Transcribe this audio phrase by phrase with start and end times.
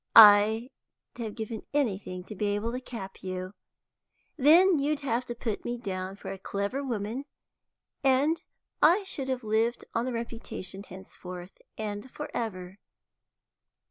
[0.15, 0.69] I'd
[1.17, 3.53] have given anything to be able to cap you!
[4.35, 7.25] Then you'd have put me down for a clever woman,
[8.03, 8.41] and
[8.81, 12.79] I should have lived on the reputation henceforth and for ever.